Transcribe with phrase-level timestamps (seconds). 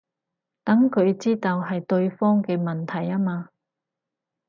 [0.63, 3.49] 等佢知道係對方嘅問題吖嘛